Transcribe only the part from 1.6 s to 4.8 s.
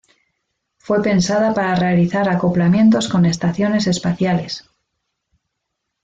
realizar acoplamientos con estaciones espaciales.